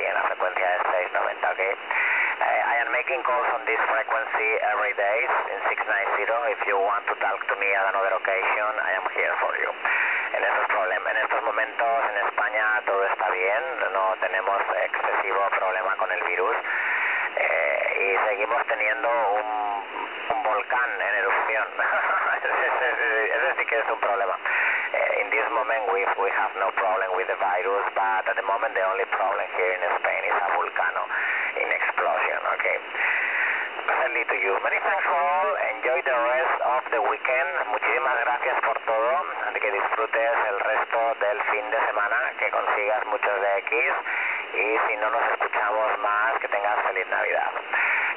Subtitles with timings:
[0.00, 0.78] en la frecuencia de
[1.12, 1.60] 690, ¿ok?
[2.42, 5.18] I am making calls on this frequency every day
[5.52, 6.56] in 690.
[6.56, 9.70] If you want to talk to me at another occasion, I am here for you.
[10.32, 15.94] En estos, problemas, en estos momentos en España todo está bien, no tenemos excesivo problema
[15.96, 16.56] con el virus
[18.00, 19.84] y seguimos teniendo un,
[20.34, 21.68] un volcán en erupción.
[22.42, 24.38] Ese sí que es un problema.
[25.42, 28.84] This moment we, we have no problem with the virus, but at the moment the
[28.86, 31.02] only problem here in Spain is a volcano
[31.58, 32.78] in explosion, okay?
[33.82, 34.54] Friendly to you.
[34.62, 35.50] Many thanks for all.
[35.74, 37.50] Enjoy the rest of the weekend.
[37.74, 39.10] Muchísimas gracias por todo.
[39.62, 43.94] Que disfrutes el resto del fin de semana, que consigas muchos de X
[44.54, 47.50] y si no nos escuchamos más, que tengas feliz Navidad.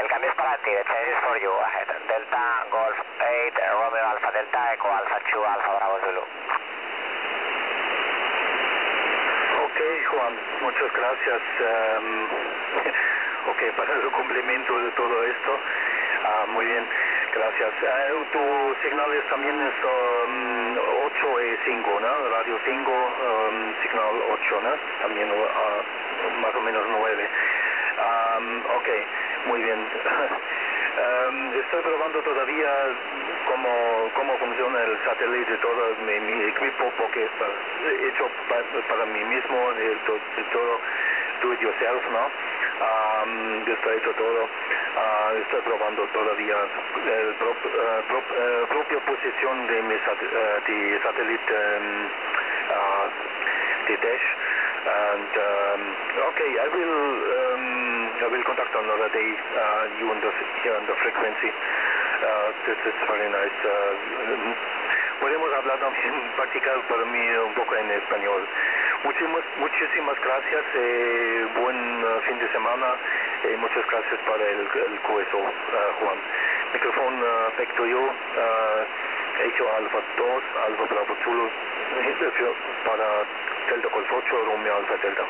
[0.00, 1.88] El cambio es para ti, the change is for you ahead.
[2.08, 6.55] Delta Golf 8, Romeo Alpha Delta, Echo Alpha 2, Alpha Bravo Zulu.
[10.16, 11.42] Juan, muchas gracias.
[11.60, 12.24] Um,
[13.50, 15.60] ok, para el cumplimiento de todo esto.
[16.24, 16.88] Uh, muy bien,
[17.34, 17.70] gracias.
[17.82, 22.28] Uh, tu señal es también es um, 8 y 5, ¿no?
[22.30, 24.70] Radio 5, um, señal 8, ¿no?
[25.02, 27.30] También uh, más o menos 9.
[27.98, 28.88] Um, ok,
[29.48, 29.86] muy bien.
[30.96, 32.70] um, estoy probando todavía
[33.46, 37.30] cómo, cómo funciona el satélite de todo mi, mi equipo porque es
[38.08, 40.80] hecho para, para mí mismo, de, de todo
[41.42, 42.24] do it yourself, ¿no?
[42.26, 44.44] Um, está hecho todo.
[44.44, 48.24] Uh, estoy probando todavía la prop, uh, prop,
[48.68, 52.08] propia posición de mi sat de satélite um,
[53.86, 54.26] de Dash.
[54.86, 55.80] And um,
[56.30, 56.98] okay, I will
[57.36, 57.85] um,
[58.16, 60.32] I will contact another day uh, you on the
[60.64, 61.52] here on the frequency.
[61.52, 63.58] Uh, this is very nice.
[63.60, 63.92] Uh,
[65.20, 68.40] podemos hablar también, practicar para mí un poco en español.
[69.04, 72.96] Muchísimas, muchísimas gracias, eh, buen uh, fin de semana
[73.44, 75.42] eh, muchas gracias para el, el QSO,
[76.00, 76.18] Juan.
[76.72, 78.10] Micrófono uh, back to you,
[79.44, 81.48] Echo Alfa 2, Alfa Bravo Zulu,
[82.86, 83.06] para
[83.68, 85.24] Delta Golf 8, Romeo Alfa Delta.